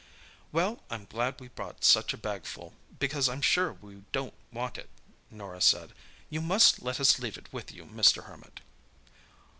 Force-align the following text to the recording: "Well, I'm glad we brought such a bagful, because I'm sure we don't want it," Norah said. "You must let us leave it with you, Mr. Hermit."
"Well, 0.51 0.81
I'm 0.89 1.05
glad 1.05 1.39
we 1.39 1.47
brought 1.49 1.83
such 1.83 2.11
a 2.11 2.17
bagful, 2.17 2.73
because 2.97 3.29
I'm 3.29 3.43
sure 3.43 3.73
we 3.73 4.01
don't 4.11 4.33
want 4.51 4.79
it," 4.79 4.89
Norah 5.29 5.61
said. 5.61 5.93
"You 6.27 6.41
must 6.41 6.81
let 6.81 6.99
us 6.99 7.19
leave 7.19 7.37
it 7.37 7.53
with 7.53 7.71
you, 7.71 7.85
Mr. 7.85 8.23
Hermit." 8.23 8.61